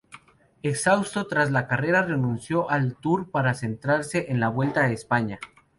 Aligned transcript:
Exhausto 0.63 1.27
tras 1.27 1.51
la 1.51 1.67
carrera, 1.67 2.01
renunció 2.01 2.71
al 2.71 2.95
Tour 2.95 3.29
para 3.29 3.53
centrarse 3.53 4.31
en 4.31 4.39
la 4.39 4.49
Vuelta 4.49 4.81
a 4.85 4.91
España. 4.91 5.37